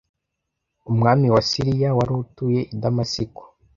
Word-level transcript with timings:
umwami 0.89 1.27
wa 1.33 1.41
Siriya 1.49 1.89
wari 1.97 2.11
utuye 2.23 2.59
i 2.73 2.75
Damasiko 2.83 3.41